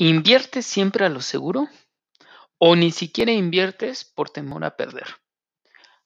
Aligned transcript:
¿Inviertes 0.00 0.64
siempre 0.64 1.04
a 1.04 1.08
lo 1.08 1.20
seguro? 1.20 1.66
¿O 2.56 2.76
ni 2.76 2.92
siquiera 2.92 3.32
inviertes 3.32 4.04
por 4.04 4.30
temor 4.30 4.64
a 4.64 4.76
perder? 4.76 5.06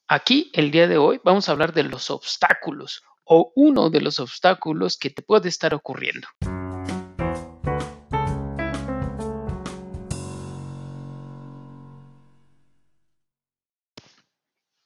Aquí, 0.09 0.51
el 0.55 0.71
día 0.71 0.89
de 0.89 0.97
hoy, 0.97 1.21
vamos 1.23 1.47
a 1.47 1.53
hablar 1.53 1.75
de 1.75 1.83
los 1.83 2.11
obstáculos 2.11 3.03
o 3.25 3.53
uno 3.55 3.91
de 3.91 4.01
los 4.01 4.19
obstáculos 4.19 4.97
que 4.97 5.11
te 5.11 5.21
puede 5.21 5.51
estar 5.51 5.75
ocurriendo. 5.75 6.27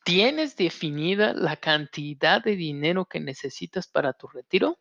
¿Tienes 0.05 0.57
definida 0.57 1.33
la 1.33 1.57
cantidad 1.59 2.43
de 2.43 2.57
dinero 2.57 3.05
que 3.05 3.21
necesitas 3.21 3.87
para 3.87 4.15
tu 4.15 4.27
retiro? 4.27 4.81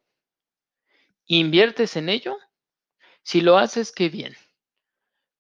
¿Inviertes 1.27 1.95
en 1.95 2.09
ello? 2.09 2.39
Si 3.25 3.41
lo 3.41 3.57
haces, 3.57 3.91
qué 3.91 4.07
bien. 4.07 4.38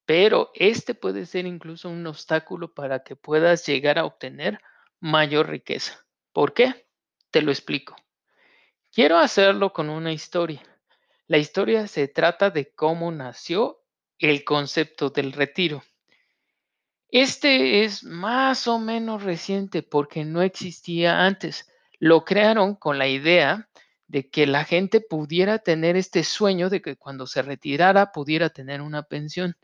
Pero 0.07 0.49
este 0.55 0.95
puede 0.95 1.27
ser 1.27 1.45
incluso 1.45 1.87
un 1.87 2.07
obstáculo 2.07 2.73
para 2.73 3.03
que 3.03 3.15
puedas 3.15 3.63
llegar 3.67 3.99
a 3.99 4.05
obtener 4.05 4.59
mayor 4.99 5.49
riqueza. 5.49 6.03
¿Por 6.33 6.55
qué? 6.55 6.87
Te 7.29 7.43
lo 7.43 7.51
explico. 7.51 7.95
Quiero 8.91 9.19
hacerlo 9.19 9.71
con 9.71 9.91
una 9.91 10.11
historia. 10.11 10.63
La 11.27 11.37
historia 11.37 11.87
se 11.87 12.07
trata 12.07 12.49
de 12.49 12.71
cómo 12.73 13.11
nació 13.11 13.83
el 14.17 14.43
concepto 14.43 15.11
del 15.11 15.31
retiro. 15.31 15.83
Este 17.09 17.83
es 17.83 18.03
más 18.03 18.67
o 18.67 18.79
menos 18.79 19.21
reciente 19.21 19.83
porque 19.83 20.25
no 20.25 20.41
existía 20.41 21.23
antes. 21.23 21.71
Lo 21.99 22.25
crearon 22.25 22.73
con 22.73 22.97
la 22.97 23.07
idea 23.07 23.69
de 24.07 24.29
que 24.29 24.45
la 24.47 24.63
gente 24.65 25.01
pudiera 25.01 25.59
tener 25.59 25.95
este 25.95 26.23
sueño 26.23 26.69
de 26.69 26.81
que 26.81 26.95
cuando 26.95 27.27
se 27.27 27.41
retirara 27.41 28.11
pudiera 28.11 28.49
tener 28.49 28.81
una 28.81 29.03
pensión. 29.03 29.55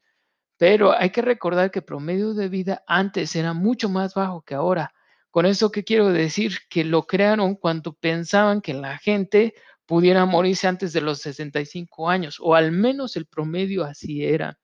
Pero 0.57 0.95
hay 0.97 1.09
que 1.11 1.21
recordar 1.21 1.71
que 1.71 1.79
el 1.79 1.85
promedio 1.85 2.33
de 2.33 2.49
vida 2.49 2.83
antes 2.87 3.35
era 3.35 3.53
mucho 3.53 3.89
más 3.89 4.13
bajo 4.13 4.41
que 4.41 4.55
ahora. 4.55 4.93
Con 5.31 5.45
eso 5.45 5.71
que 5.71 5.83
quiero 5.83 6.09
decir 6.09 6.57
que 6.69 6.83
lo 6.83 7.07
crearon 7.07 7.55
cuando 7.55 7.93
pensaban 7.93 8.61
que 8.61 8.73
la 8.73 8.97
gente 8.97 9.53
pudiera 9.85 10.25
morirse 10.25 10.67
antes 10.67 10.93
de 10.93 11.01
los 11.01 11.19
65 11.19 12.09
años, 12.09 12.37
o 12.39 12.55
al 12.55 12.71
menos 12.71 13.15
el 13.15 13.25
promedio 13.25 13.83
así 13.83 14.23
era. 14.23 14.57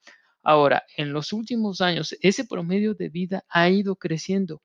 Ahora, 0.44 0.84
en 0.96 1.12
los 1.12 1.34
últimos 1.34 1.82
años, 1.82 2.16
ese 2.22 2.46
promedio 2.46 2.94
de 2.94 3.10
vida 3.10 3.44
ha 3.50 3.70
ido 3.70 3.96
creciendo. 3.96 4.62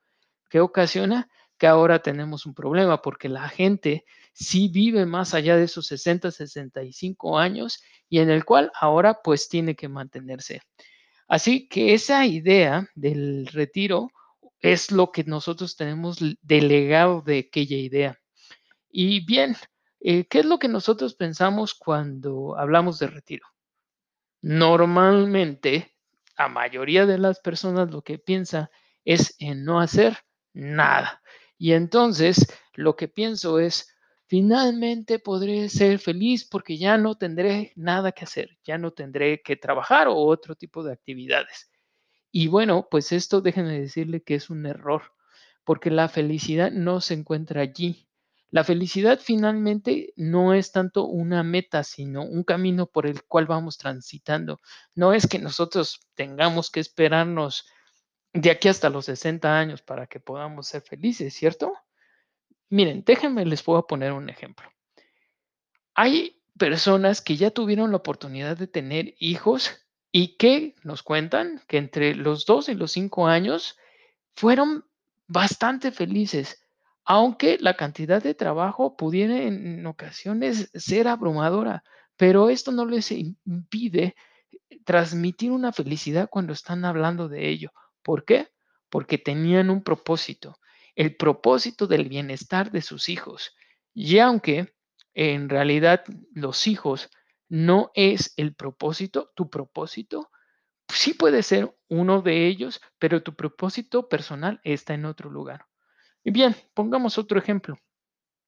¿Qué 0.49 0.61
ocasiona? 0.61 1.29
Que 1.59 1.67
ahora 1.67 2.01
tenemos 2.01 2.47
un 2.47 2.55
problema 2.55 3.03
porque 3.03 3.29
la 3.29 3.49
gente 3.49 4.05
sí 4.33 4.69
vive 4.69 5.07
más 5.07 5.35
allá 5.35 5.57
de 5.57 5.65
esos 5.65 5.87
60, 5.87 6.31
65 6.31 7.39
años 7.39 7.83
y 8.09 8.19
en 8.19 8.31
el 8.31 8.45
cual 8.45 8.71
ahora 8.79 9.21
pues 9.23 9.49
tiene 9.49 9.75
que 9.75 9.89
mantenerse. 9.89 10.61
Así 11.29 11.69
que 11.69 11.95
esa 11.95 12.27
idea 12.27 12.89
del 12.95 13.47
retiro 13.47 14.11
es 14.61 14.91
lo 14.91 15.11
que 15.13 15.25
nosotros 15.25 15.77
tenemos 15.77 16.19
delegado 16.43 17.23
de 17.23 17.41
aquella 17.41 17.77
idea. 17.77 18.19
Y 18.91 19.25
bien, 19.25 19.57
eh, 20.01 20.27
¿qué 20.27 20.41
es 20.41 20.45
lo 20.45 20.59
que 20.59 20.69
nosotros 20.69 21.15
pensamos 21.15 21.75
cuando 21.75 22.59
hablamos 22.59 22.99
de 22.99 23.07
retiro? 23.07 23.47
Normalmente, 24.43 25.97
la 26.37 26.49
mayoría 26.49 27.07
de 27.07 27.19
las 27.19 27.41
personas 27.41 27.91
lo 27.91 28.03
que 28.03 28.19
piensa 28.19 28.71
es 29.05 29.35
en 29.39 29.65
no 29.65 29.81
hacer 29.81 30.19
nada. 30.53 31.23
Y 31.57 31.73
entonces 31.73 32.47
lo 32.75 32.97
que 32.97 33.09
pienso 33.09 33.59
es, 33.59 33.95
finalmente 34.33 35.19
podré 35.19 35.69
ser 35.69 35.99
feliz 35.99 36.47
porque 36.47 36.79
ya 36.79 36.97
no 36.97 37.17
tendré 37.17 37.75
nada 37.77 38.13
que 38.13 38.25
hacer, 38.25 38.57
ya 38.65 38.79
no 38.79 38.93
tendré 38.93 39.43
que 39.43 39.57
trabajar 39.57 40.09
o 40.09 40.17
otro 40.17 40.55
tipo 40.55 40.83
de 40.83 40.91
actividades. 40.91 41.71
Y 42.31 42.47
bueno, 42.47 42.89
pues 42.91 43.13
esto 43.13 43.43
déjenme 43.43 43.79
decirle 43.79 44.23
que 44.23 44.35
es 44.35 44.49
un 44.49 44.65
error, 44.65 45.03
porque 45.65 45.91
la 45.91 46.09
felicidad 46.09 46.73
no 46.73 47.03
se 47.03 47.13
encuentra 47.13 47.61
allí. 47.61 48.09
La 48.51 48.65
felicidad 48.65 49.21
finalmente 49.23 50.15
no 50.17 50.55
es 50.55 50.73
tanto 50.73 51.05
una 51.05 51.43
meta, 51.43 51.85
sino 51.85 52.25
un 52.25 52.43
camino 52.43 52.87
por 52.87 53.07
el 53.07 53.25
cual 53.25 53.45
vamos 53.45 53.77
transitando. 53.77 54.63
No 54.95 55.13
es 55.13 55.27
que 55.27 55.41
nosotros 55.41 56.01
tengamos 56.15 56.71
que 56.71 56.81
esperarnos 56.81 57.67
de 58.33 58.51
aquí 58.51 58.69
hasta 58.69 58.89
los 58.89 59.05
60 59.05 59.59
años 59.59 59.83
para 59.83 60.07
que 60.07 60.21
podamos 60.21 60.69
ser 60.69 60.81
felices, 60.81 61.35
¿cierto? 61.35 61.75
Miren, 62.73 63.05
déjenme, 63.05 63.45
les 63.45 63.63
puedo 63.63 63.87
poner 63.87 64.13
un 64.13 64.31
ejemplo. 64.31 64.67
Hay 65.95 66.43
personas 66.57 67.21
que 67.21 67.37
ya 67.37 67.51
tuvieron 67.51 67.91
la 67.91 67.99
oportunidad 67.99 68.57
de 68.57 68.67
tener 68.67 69.15
hijos 69.19 69.85
y 70.11 70.39
que 70.39 70.75
nos 70.83 71.03
cuentan 71.03 71.61
que 71.69 71.77
entre 71.77 72.15
los 72.15 72.47
dos 72.47 72.71
y 72.71 72.75
los 72.75 72.93
cinco 72.93 73.27
años 73.27 73.77
fueron 74.35 74.87
bastante 75.27 75.93
felices, 75.93 76.67
aunque 77.05 77.59
la 77.61 77.77
cantidad 77.77 78.23
de 78.23 78.33
trabajo 78.33 78.97
pudiera 78.97 79.37
en 79.37 79.85
ocasiones 79.87 80.71
ser 80.73 81.09
abrumadora, 81.09 81.85
pero 82.17 82.49
esto 82.49 82.73
no 82.73 82.87
les 82.87 83.11
impide 83.11 84.15
transmitir 84.87 85.51
una 85.51 85.73
felicidad 85.73 86.31
cuando 86.31 86.55
están 86.55 86.87
hablando 86.87 87.29
de 87.29 87.51
ello. 87.51 87.71
¿Por 88.03 88.25
qué? 88.25 88.49
Porque 88.89 89.19
tenían 89.19 89.69
un 89.69 89.83
propósito 89.83 90.57
el 90.95 91.17
propósito 91.17 91.87
del 91.87 92.09
bienestar 92.09 92.71
de 92.71 92.83
sus 92.83 93.09
hijos. 93.09 93.55
Y 93.95 94.19
aunque 94.19 94.75
en 95.15 95.49
realidad 95.49 96.05
los 96.33 96.67
hijos 96.67 97.11
no 97.49 97.91
es 97.95 98.33
el 98.37 98.55
propósito, 98.55 99.31
tu 99.35 99.51
propósito, 99.51 100.31
sí 100.89 101.15
puede 101.15 101.43
ser 101.43 101.75
uno 101.89 102.23
de 102.23 102.47
ellos, 102.47 102.81
pero 102.99 103.23
tu 103.23 103.35
propósito 103.35 104.09
personal 104.09 104.61
está 104.65 104.95
en 104.95 105.05
otro 105.05 105.31
lugar. 105.31 105.67
Y 106.25 106.31
bien, 106.31 106.55
pongamos 106.75 107.19
otro 107.19 107.39
ejemplo. 107.39 107.79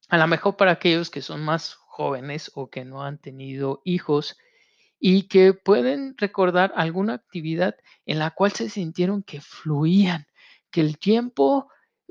A 0.08 0.18
lo 0.18 0.26
mejor 0.26 0.56
para 0.56 0.72
aquellos 0.72 1.10
que 1.10 1.22
son 1.22 1.42
más 1.42 1.74
jóvenes 1.74 2.50
o 2.54 2.70
que 2.70 2.84
no 2.84 3.02
han 3.02 3.18
tenido 3.18 3.80
hijos 3.84 4.36
y 4.98 5.28
que 5.28 5.54
pueden 5.54 6.16
recordar 6.16 6.72
alguna 6.76 7.14
actividad 7.14 7.76
en 8.06 8.18
la 8.18 8.30
cual 8.30 8.52
se 8.52 8.68
sintieron 8.68 9.22
que 9.22 9.40
fluían, 9.40 10.26
que 10.70 10.80
el 10.80 10.98
tiempo 10.98 11.68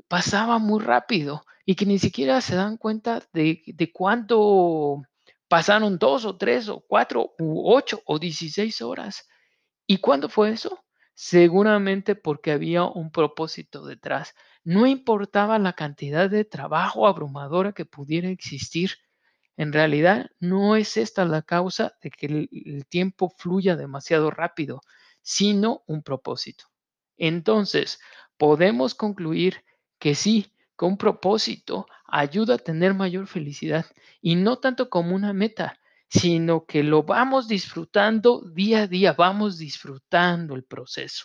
pasaba 0.08 0.58
muy 0.58 0.82
rápido 0.82 1.44
y 1.64 1.74
que 1.74 1.86
ni 1.86 1.98
siquiera 1.98 2.40
se 2.40 2.56
dan 2.56 2.76
cuenta 2.76 3.22
de, 3.32 3.62
de 3.66 3.92
cuánto 3.92 5.02
pasaron 5.48 5.98
dos 5.98 6.24
o 6.24 6.36
tres 6.36 6.68
o 6.68 6.80
cuatro 6.80 7.34
u 7.38 7.72
ocho 7.72 8.02
o 8.06 8.18
dieciséis 8.18 8.82
horas. 8.82 9.28
¿Y 9.86 9.98
cuándo 9.98 10.28
fue 10.28 10.50
eso? 10.50 10.84
Seguramente 11.14 12.14
porque 12.16 12.52
había 12.52 12.84
un 12.84 13.10
propósito 13.10 13.84
detrás. 13.84 14.34
No 14.64 14.86
importaba 14.86 15.58
la 15.58 15.74
cantidad 15.74 16.28
de 16.28 16.44
trabajo 16.44 17.06
abrumadora 17.06 17.72
que 17.72 17.84
pudiera 17.84 18.28
existir. 18.28 18.92
En 19.56 19.72
realidad, 19.72 20.30
no 20.40 20.74
es 20.74 20.96
esta 20.96 21.24
la 21.24 21.42
causa 21.42 21.94
de 22.02 22.10
que 22.10 22.26
el, 22.26 22.48
el 22.50 22.86
tiempo 22.86 23.32
fluya 23.38 23.76
demasiado 23.76 24.30
rápido, 24.30 24.80
sino 25.22 25.84
un 25.86 26.02
propósito. 26.02 26.64
Entonces, 27.16 28.00
podemos 28.36 28.94
concluir 28.94 29.62
que 30.04 30.14
sí, 30.14 30.52
con 30.76 30.98
propósito, 30.98 31.86
ayuda 32.06 32.56
a 32.56 32.58
tener 32.58 32.92
mayor 32.92 33.26
felicidad 33.26 33.86
y 34.20 34.36
no 34.36 34.58
tanto 34.58 34.90
como 34.90 35.14
una 35.14 35.32
meta, 35.32 35.80
sino 36.08 36.66
que 36.66 36.82
lo 36.82 37.04
vamos 37.04 37.48
disfrutando 37.48 38.42
día 38.42 38.82
a 38.82 38.86
día, 38.86 39.14
vamos 39.14 39.56
disfrutando 39.56 40.56
el 40.56 40.64
proceso. 40.64 41.24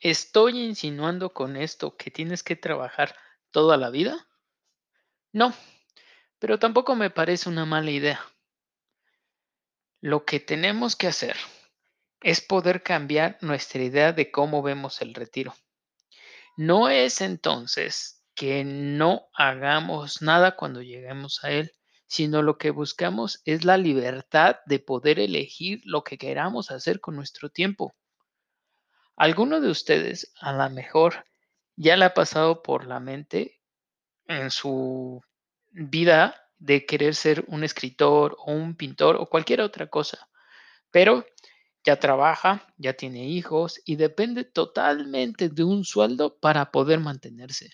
¿Estoy 0.00 0.58
insinuando 0.58 1.34
con 1.34 1.58
esto 1.58 1.98
que 1.98 2.10
tienes 2.10 2.42
que 2.42 2.56
trabajar 2.56 3.14
toda 3.50 3.76
la 3.76 3.90
vida? 3.90 4.26
No, 5.32 5.52
pero 6.40 6.58
tampoco 6.58 6.96
me 6.96 7.10
parece 7.10 7.48
una 7.48 7.66
mala 7.66 7.90
idea. 7.90 8.20
Lo 10.00 10.24
que 10.24 10.40
tenemos 10.40 10.96
que 10.96 11.06
hacer 11.06 11.36
es 12.22 12.40
poder 12.40 12.82
cambiar 12.82 13.38
nuestra 13.42 13.82
idea 13.82 14.12
de 14.12 14.30
cómo 14.30 14.62
vemos 14.62 15.02
el 15.02 15.14
retiro. 15.14 15.54
No 16.56 16.88
es 16.88 17.20
entonces 17.20 18.24
que 18.34 18.64
no 18.64 19.28
hagamos 19.34 20.22
nada 20.22 20.56
cuando 20.56 20.82
lleguemos 20.82 21.44
a 21.44 21.50
Él, 21.50 21.72
sino 22.06 22.42
lo 22.42 22.56
que 22.56 22.70
buscamos 22.70 23.42
es 23.44 23.64
la 23.64 23.76
libertad 23.76 24.56
de 24.64 24.78
poder 24.78 25.20
elegir 25.20 25.82
lo 25.84 26.02
que 26.02 26.18
queramos 26.18 26.70
hacer 26.70 27.00
con 27.00 27.16
nuestro 27.16 27.50
tiempo. 27.50 27.94
¿Alguno 29.14 29.60
de 29.60 29.70
ustedes 29.70 30.32
a 30.40 30.52
lo 30.54 30.70
mejor 30.70 31.26
ya 31.76 31.98
le 31.98 32.06
ha 32.06 32.14
pasado 32.14 32.62
por 32.62 32.86
la 32.86 32.98
mente 32.98 33.60
en 34.26 34.50
su 34.50 35.22
vida 35.70 36.36
de 36.58 36.84
querer 36.86 37.14
ser 37.14 37.44
un 37.48 37.64
escritor 37.64 38.36
o 38.38 38.52
un 38.52 38.74
pintor 38.76 39.16
o 39.16 39.26
cualquier 39.26 39.60
otra 39.60 39.88
cosa? 39.88 40.28
Pero 40.90 41.24
ya 41.84 41.98
trabaja, 41.98 42.66
ya 42.76 42.92
tiene 42.92 43.28
hijos 43.28 43.80
y 43.84 43.96
depende 43.96 44.44
totalmente 44.44 45.48
de 45.48 45.64
un 45.64 45.84
sueldo 45.84 46.38
para 46.38 46.70
poder 46.70 47.00
mantenerse. 47.00 47.70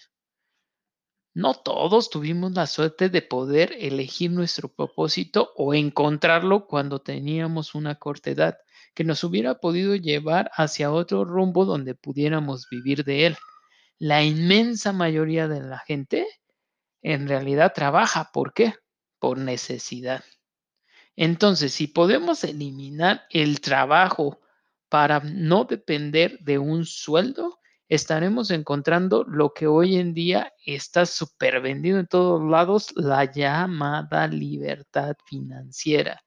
No 1.34 1.52
todos 1.52 2.08
tuvimos 2.08 2.52
la 2.52 2.66
suerte 2.66 3.10
de 3.10 3.20
poder 3.20 3.74
elegir 3.78 4.30
nuestro 4.30 4.68
propósito 4.68 5.52
o 5.56 5.74
encontrarlo 5.74 6.66
cuando 6.66 7.00
teníamos 7.00 7.74
una 7.74 7.96
corta 7.96 8.30
edad, 8.30 8.56
que 8.94 9.04
nos 9.04 9.22
hubiera 9.22 9.58
podido 9.58 9.94
llevar 9.96 10.50
hacia 10.54 10.90
otro 10.90 11.26
rumbo 11.26 11.66
donde 11.66 11.94
pudiéramos 11.94 12.68
vivir 12.70 13.04
de 13.04 13.26
él. 13.26 13.36
La 13.98 14.24
inmensa 14.24 14.94
mayoría 14.94 15.46
de 15.46 15.60
la 15.60 15.78
gente 15.80 16.26
en 17.02 17.28
realidad 17.28 17.72
trabaja. 17.74 18.30
¿Por 18.32 18.52
qué? 18.52 18.74
Por 19.18 19.38
necesidad. 19.38 20.24
Entonces, 21.16 21.72
si 21.72 21.86
podemos 21.86 22.44
eliminar 22.44 23.24
el 23.30 23.60
trabajo 23.60 24.40
para 24.88 25.20
no 25.20 25.64
depender 25.64 26.38
de 26.40 26.58
un 26.58 26.84
sueldo, 26.84 27.58
estaremos 27.88 28.50
encontrando 28.50 29.24
lo 29.24 29.54
que 29.54 29.66
hoy 29.66 29.96
en 29.96 30.12
día 30.12 30.52
está 30.64 31.06
súper 31.06 31.60
vendido 31.60 31.98
en 31.98 32.06
todos 32.06 32.42
lados, 32.42 32.92
la 32.96 33.24
llamada 33.24 34.26
libertad 34.28 35.16
financiera. 35.26 36.22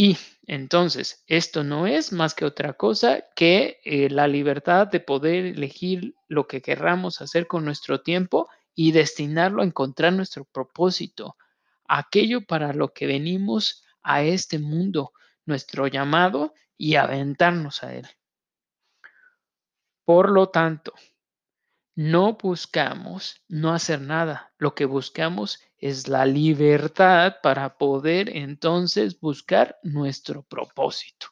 Y 0.00 0.16
entonces, 0.46 1.24
esto 1.26 1.64
no 1.64 1.88
es 1.88 2.12
más 2.12 2.34
que 2.34 2.44
otra 2.44 2.74
cosa 2.74 3.24
que 3.34 3.80
eh, 3.84 4.08
la 4.08 4.28
libertad 4.28 4.86
de 4.86 5.00
poder 5.00 5.44
elegir 5.44 6.14
lo 6.28 6.46
que 6.46 6.62
querramos 6.62 7.20
hacer 7.20 7.48
con 7.48 7.64
nuestro 7.64 8.00
tiempo 8.00 8.48
y 8.80 8.92
destinarlo 8.92 9.62
a 9.62 9.64
encontrar 9.64 10.12
nuestro 10.12 10.44
propósito 10.44 11.36
aquello 11.88 12.46
para 12.46 12.72
lo 12.72 12.92
que 12.92 13.08
venimos 13.08 13.82
a 14.02 14.22
este 14.22 14.60
mundo, 14.60 15.12
nuestro 15.46 15.88
llamado 15.88 16.54
y 16.76 16.94
aventarnos 16.94 17.82
a 17.82 17.96
él. 17.96 18.06
Por 20.04 20.30
lo 20.30 20.50
tanto, 20.50 20.92
no 21.96 22.34
buscamos 22.34 23.42
no 23.48 23.74
hacer 23.74 24.00
nada, 24.00 24.52
lo 24.58 24.76
que 24.76 24.84
buscamos 24.84 25.58
es 25.78 26.06
la 26.06 26.24
libertad 26.24 27.38
para 27.42 27.78
poder 27.78 28.28
entonces 28.36 29.18
buscar 29.18 29.76
nuestro 29.82 30.44
propósito. 30.44 31.26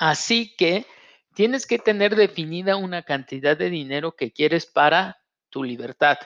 Así 0.00 0.56
que 0.56 0.86
tienes 1.34 1.66
que 1.66 1.78
tener 1.78 2.16
definida 2.16 2.76
una 2.76 3.02
cantidad 3.02 3.54
de 3.54 3.68
dinero 3.68 4.16
que 4.16 4.32
quieres 4.32 4.64
para 4.64 5.18
tu 5.50 5.62
libertad, 5.62 6.16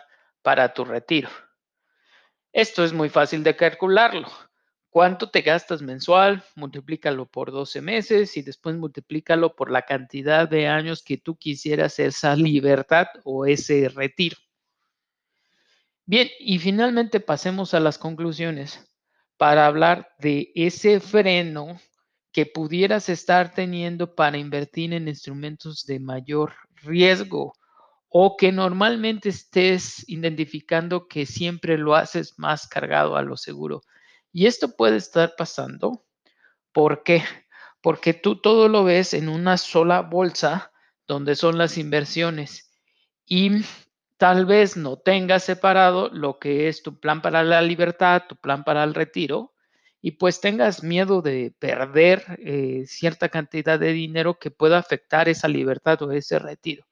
para 0.42 0.72
tu 0.72 0.84
retiro. 0.84 1.28
Esto 2.52 2.84
es 2.84 2.92
muy 2.92 3.08
fácil 3.08 3.42
de 3.42 3.56
calcularlo. 3.56 4.28
¿Cuánto 4.90 5.28
te 5.28 5.40
gastas 5.40 5.82
mensual? 5.82 6.44
Multiplícalo 6.54 7.26
por 7.26 7.50
12 7.50 7.80
meses 7.80 8.36
y 8.36 8.42
después 8.42 8.76
multiplícalo 8.76 9.56
por 9.56 9.72
la 9.72 9.82
cantidad 9.82 10.48
de 10.48 10.68
años 10.68 11.02
que 11.02 11.16
tú 11.16 11.36
quisieras 11.36 11.98
esa 11.98 12.36
libertad 12.36 13.08
o 13.24 13.44
ese 13.44 13.88
retiro. 13.88 14.36
Bien, 16.06 16.28
y 16.38 16.58
finalmente 16.58 17.18
pasemos 17.18 17.72
a 17.72 17.80
las 17.80 17.96
conclusiones 17.96 18.78
para 19.38 19.66
hablar 19.66 20.14
de 20.18 20.52
ese 20.54 21.00
freno 21.00 21.80
que 22.30 22.44
pudieras 22.44 23.08
estar 23.08 23.54
teniendo 23.54 24.14
para 24.14 24.36
invertir 24.36 24.92
en 24.92 25.08
instrumentos 25.08 25.86
de 25.86 26.00
mayor 26.00 26.52
riesgo 26.82 27.54
o 28.08 28.36
que 28.36 28.52
normalmente 28.52 29.30
estés 29.30 30.06
identificando 30.08 31.08
que 31.08 31.24
siempre 31.24 31.78
lo 31.78 31.94
haces 31.94 32.38
más 32.38 32.68
cargado 32.68 33.16
a 33.16 33.22
lo 33.22 33.36
seguro. 33.36 33.82
Y 34.30 34.46
esto 34.46 34.76
puede 34.76 34.96
estar 34.98 35.34
pasando. 35.38 36.04
¿Por 36.72 37.02
qué? 37.02 37.22
Porque 37.80 38.12
tú 38.12 38.40
todo 38.40 38.68
lo 38.68 38.84
ves 38.84 39.14
en 39.14 39.28
una 39.28 39.56
sola 39.56 40.02
bolsa 40.02 40.70
donde 41.06 41.34
son 41.34 41.56
las 41.56 41.78
inversiones 41.78 42.72
y 43.26 43.64
tal 44.24 44.46
vez 44.46 44.78
no 44.78 44.96
tengas 44.96 45.44
separado 45.44 46.08
lo 46.08 46.38
que 46.38 46.68
es 46.68 46.82
tu 46.82 46.98
plan 46.98 47.20
para 47.20 47.42
la 47.44 47.60
libertad, 47.60 48.22
tu 48.26 48.36
plan 48.36 48.64
para 48.64 48.82
el 48.82 48.94
retiro 48.94 49.52
y 50.00 50.12
pues 50.12 50.40
tengas 50.40 50.82
miedo 50.82 51.20
de 51.20 51.54
perder 51.58 52.24
eh, 52.38 52.84
cierta 52.86 53.28
cantidad 53.28 53.78
de 53.78 53.92
dinero 53.92 54.38
que 54.38 54.50
pueda 54.50 54.78
afectar 54.78 55.28
esa 55.28 55.46
libertad 55.46 56.00
o 56.00 56.10
ese 56.10 56.38
retiro. 56.38 56.86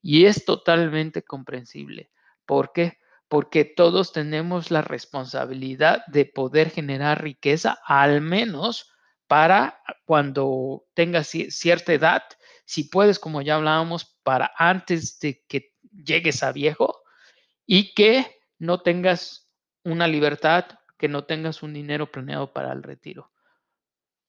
Y 0.00 0.24
es 0.24 0.46
totalmente 0.46 1.22
comprensible. 1.22 2.10
¿Por 2.46 2.72
qué? 2.72 2.96
Porque 3.28 3.66
todos 3.66 4.14
tenemos 4.14 4.70
la 4.70 4.80
responsabilidad 4.80 6.02
de 6.06 6.24
poder 6.24 6.70
generar 6.70 7.22
riqueza, 7.22 7.78
al 7.84 8.22
menos 8.22 8.90
para 9.26 9.82
cuando 10.06 10.86
tengas 10.94 11.28
cierta 11.28 11.92
edad, 11.92 12.22
si 12.64 12.84
puedes, 12.84 13.18
como 13.18 13.42
ya 13.42 13.56
hablábamos, 13.56 14.16
para 14.22 14.50
antes 14.56 15.18
de 15.18 15.44
que 15.46 15.73
llegues 15.94 16.42
a 16.42 16.52
viejo 16.52 17.02
y 17.66 17.94
que 17.94 18.26
no 18.58 18.80
tengas 18.80 19.50
una 19.84 20.08
libertad 20.08 20.66
que 20.98 21.08
no 21.08 21.24
tengas 21.24 21.62
un 21.62 21.74
dinero 21.74 22.10
planeado 22.10 22.52
para 22.52 22.72
el 22.72 22.82
retiro. 22.82 23.30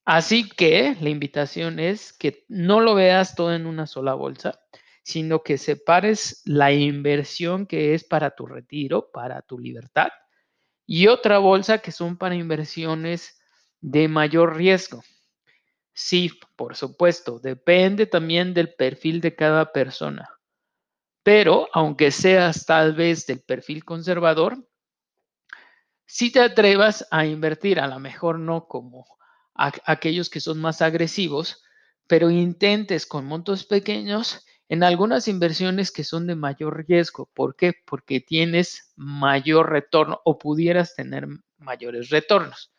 Así 0.04 0.50
que 0.50 0.96
la 1.00 1.10
invitación 1.10 1.80
es 1.80 2.14
que 2.14 2.44
no 2.48 2.80
lo 2.80 2.96
veas 2.96 3.36
todo 3.36 3.54
en 3.54 3.66
una 3.66 3.88
sola 3.88 4.14
bolsa, 4.14 4.60
sino 5.04 5.42
que 5.42 5.58
separes 5.58 6.42
la 6.46 6.72
inversión 6.74 7.66
que 7.66 7.94
es 7.94 8.04
para 8.04 8.32
tu 8.36 8.46
retiro, 8.46 9.10
para 9.12 9.42
tu 9.42 9.58
libertad, 9.58 10.10
y 10.86 11.08
otra 11.08 11.40
bolsa 11.40 11.80
que 11.80 11.92
son 11.92 12.18
para 12.18 12.36
inversiones 12.36 13.40
de 13.82 14.08
mayor 14.08 14.56
riesgo. 14.56 15.04
Sí, 15.94 16.32
por 16.56 16.76
supuesto, 16.76 17.40
depende 17.40 18.06
también 18.06 18.54
del 18.54 18.74
perfil 18.74 19.22
de 19.22 19.36
cada 19.36 19.72
persona. 19.72 20.30
Pero 21.26 21.68
aunque 21.74 22.12
seas 22.12 22.68
tal 22.68 22.94
vez 22.94 23.26
del 23.26 23.42
perfil 23.42 23.84
conservador, 23.84 24.64
si 26.06 26.32
te 26.32 26.40
atrevas 26.40 27.08
a 27.10 27.26
invertir, 27.26 27.80
a 27.80 27.88
lo 27.88 28.00
mejor 28.00 28.38
no 28.38 28.68
como 28.68 29.08
aquellos 29.56 30.30
que 30.30 30.40
son 30.40 30.62
más 30.62 30.84
agresivos, 30.84 31.64
pero 32.06 32.30
intentes 32.30 33.08
con 33.08 33.26
montos 33.26 33.66
pequeños 33.66 34.46
en 34.70 34.84
algunas 34.84 35.28
inversiones 35.28 35.92
que 35.92 36.04
son 36.04 36.28
de 36.28 36.36
mayor 36.36 36.86
riesgo. 36.88 37.28
¿Por 37.34 37.56
qué? 37.56 37.74
Porque 37.88 38.20
tienes 38.20 38.94
mayor 38.96 39.72
retorno 39.72 40.22
o 40.26 40.38
pudieras 40.38 40.94
tener 40.94 41.26
mayores 41.58 42.10
retornos. 42.12 42.72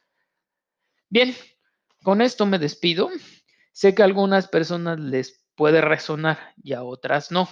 Bien, 1.08 1.34
con 2.04 2.22
esto 2.22 2.46
me 2.46 2.60
despido. 2.60 3.10
Sé 3.72 3.92
que 3.96 4.02
a 4.02 4.04
algunas 4.04 4.46
personas 4.46 5.00
les 5.00 5.44
puede 5.56 5.80
resonar 5.80 6.54
y 6.62 6.74
a 6.74 6.84
otras 6.84 7.32
no. 7.32 7.48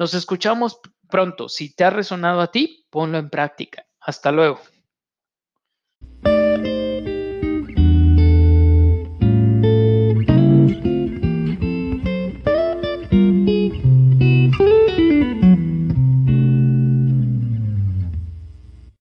Nos 0.00 0.14
escuchamos 0.14 0.80
pronto. 1.10 1.50
Si 1.50 1.74
te 1.74 1.84
ha 1.84 1.90
resonado 1.90 2.40
a 2.40 2.50
ti, 2.50 2.86
ponlo 2.88 3.18
en 3.18 3.28
práctica. 3.28 3.84
Hasta 4.00 4.32
luego. 4.32 4.58